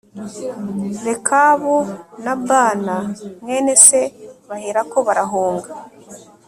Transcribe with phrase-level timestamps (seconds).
[1.05, 1.75] Rekabu
[2.23, 2.97] na Bāna
[3.41, 4.01] mwene se
[4.49, 5.69] baherako barahunga.